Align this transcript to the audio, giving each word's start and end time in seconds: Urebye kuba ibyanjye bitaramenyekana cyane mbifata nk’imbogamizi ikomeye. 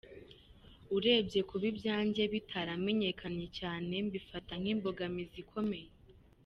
Urebye 0.95 1.39
kuba 1.49 1.65
ibyanjye 1.71 2.21
bitaramenyekana 2.33 3.45
cyane 3.57 3.93
mbifata 4.07 4.53
nk’imbogamizi 4.61 5.37
ikomeye. 5.45 5.89